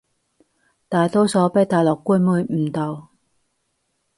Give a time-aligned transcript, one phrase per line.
[0.89, 3.09] 大多數畀大陸官媒誤導